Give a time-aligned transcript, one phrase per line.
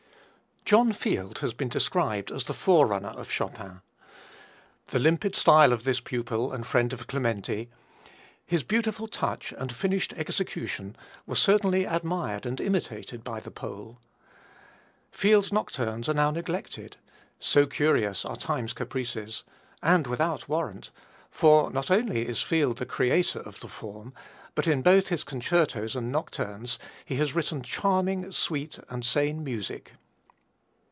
[0.63, 3.81] John Field has been described as the forerunner of Chopin.
[4.87, 7.69] The limpid style of this pupil and friend of Clementi,
[8.45, 10.95] his beautiful touch and finished execution,
[11.25, 13.99] were certainly admired and imitated by the Pole.
[15.11, 16.95] Field's nocturnes are now neglected
[17.37, 19.43] so curious are Time's caprices
[19.83, 20.89] and without warrant,
[21.29, 24.13] for not only is Field the creator of the form,
[24.55, 29.95] but in both his concertos and nocturnes he has written charming, sweet and sane music.